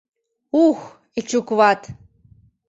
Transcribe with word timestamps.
Ух, 0.63 0.79
Эчукват! 1.19 1.81